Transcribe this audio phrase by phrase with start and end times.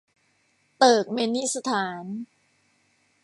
[0.77, 2.05] เติร์กเมนิสถาน